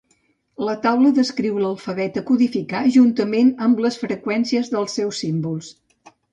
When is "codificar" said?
2.31-2.83